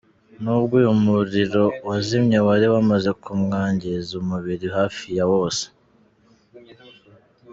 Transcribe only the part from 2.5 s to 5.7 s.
wamaze kumwangiza umubiri hafi ya wose.